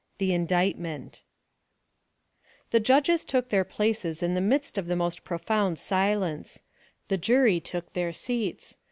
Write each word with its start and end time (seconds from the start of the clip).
The 0.17 0.33
Indictment 0.33 1.21
The 2.71 2.79
judges 2.79 3.23
took 3.23 3.49
their 3.49 3.63
places 3.63 4.23
in 4.23 4.33
the 4.33 4.41
midst 4.41 4.79
of 4.79 4.87
the 4.87 4.95
most 4.95 5.23
profound 5.23 5.77
silence; 5.77 6.63
the 7.07 7.19
jury 7.19 7.59
took 7.59 7.93
their 7.93 8.11
seats; 8.11 8.73
M. 8.73 8.79